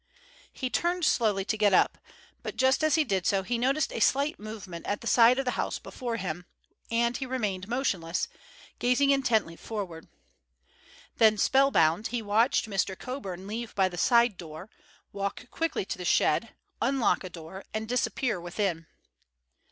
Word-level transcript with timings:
He 0.51 0.71
turned 0.71 1.05
slowly 1.05 1.45
to 1.45 1.55
get 1.59 1.75
up, 1.75 1.99
but 2.41 2.55
just 2.55 2.83
as 2.83 2.95
he 2.95 3.03
did 3.03 3.27
so 3.27 3.43
he 3.43 3.59
noticed 3.59 3.93
a 3.93 3.99
slight 3.99 4.39
movement 4.39 4.87
at 4.87 5.01
the 5.01 5.05
side 5.05 5.37
of 5.37 5.45
the 5.45 5.51
house 5.61 5.77
before 5.77 6.15
him, 6.15 6.47
and 6.89 7.15
he 7.15 7.27
remained 7.27 7.67
motionless, 7.67 8.27
gazing 8.79 9.11
intently 9.11 9.55
forward. 9.55 10.07
Then, 11.17 11.37
spellbound, 11.37 12.07
he 12.07 12.23
watched 12.23 12.67
Mr. 12.67 12.97
Coburn 12.97 13.45
leave 13.45 13.75
by 13.75 13.87
the 13.89 13.95
side 13.99 14.37
door, 14.37 14.71
walk 15.13 15.47
quickly 15.51 15.85
to 15.85 15.99
the 15.99 16.03
shed, 16.03 16.55
unlock 16.81 17.23
a 17.23 17.29
door, 17.29 17.63
and 17.71 17.87
disappear 17.87 18.41
within. 18.41 18.87